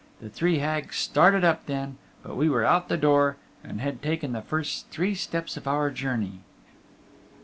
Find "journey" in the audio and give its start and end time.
5.91-6.39